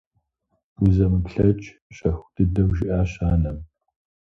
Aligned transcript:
Узэмыплъэкӏ…– 0.83 1.67
щэху 1.95 2.29
дыдэу 2.35 2.69
жиӀащ 2.77 3.11
анэм. 3.31 3.57